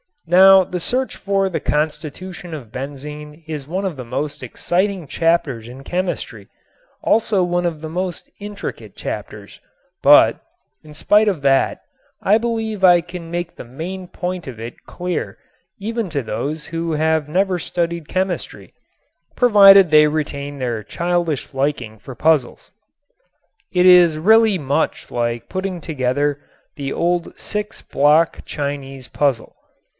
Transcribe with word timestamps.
Now 0.25 0.63
the 0.63 0.79
search 0.79 1.15
for 1.17 1.47
the 1.49 1.59
constitution 1.59 2.53
of 2.53 2.71
benzene 2.71 3.43
is 3.47 3.67
one 3.67 3.85
of 3.85 3.97
the 3.97 4.05
most 4.05 4.41
exciting 4.41 5.05
chapters 5.05 5.67
in 5.67 5.83
chemistry; 5.83 6.47
also 7.03 7.43
one 7.43 7.65
of 7.67 7.81
the 7.81 7.89
most 7.89 8.29
intricate 8.39 8.95
chapters, 8.95 9.59
but, 10.01 10.39
in 10.83 10.93
spite 10.93 11.27
of 11.27 11.41
that, 11.41 11.81
I 12.21 12.37
believe 12.39 12.83
I 12.83 13.01
can 13.01 13.29
make 13.29 13.55
the 13.57 13.65
main 13.65 14.07
point 14.07 14.47
of 14.47 14.59
it 14.59 14.85
clear 14.85 15.37
even 15.77 16.09
to 16.11 16.23
those 16.23 16.67
who 16.67 16.93
have 16.93 17.27
never 17.29 17.59
studied 17.59 18.07
chemistry 18.07 18.73
provided 19.35 19.91
they 19.91 20.07
retain 20.07 20.57
their 20.57 20.81
childish 20.81 21.53
liking 21.53 21.99
for 21.99 22.15
puzzles. 22.15 22.71
It 23.71 23.85
is 23.85 24.17
really 24.17 24.57
much 24.57 25.11
like 25.11 25.49
putting 25.49 25.81
together 25.81 26.39
the 26.75 26.91
old 26.93 27.37
six 27.37 27.81
block 27.81 28.39
Chinese 28.45 29.07
puzzle. 29.09 29.55